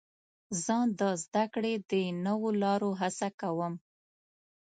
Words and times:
زه 0.63 0.75
د 0.99 1.01
زدهکړې 1.23 1.73
د 1.91 1.93
نوو 2.25 2.49
لارو 2.63 2.91
هڅه 3.01 3.27
کوم. 3.39 3.73